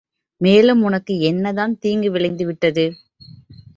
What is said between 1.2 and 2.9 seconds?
என்னதான் தீங்கு விளைந்து விட்டது?